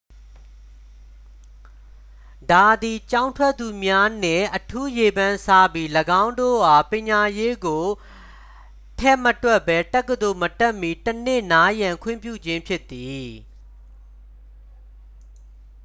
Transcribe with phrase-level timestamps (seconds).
[2.51, 5.87] ဒါသည် ကျောင်းထွက်သူများနှင့် အထူးရေပန်းစားပြီး
[6.23, 7.83] ၎င်းတို့အား ပညာရေးကို
[8.99, 13.27] ထည့်မတွက်ပဲ တက္ကသိုလ်မတက်မှီ တစ်နှစ် နားရန်ခွင့်ပြုခြင်းဖြစ်သည်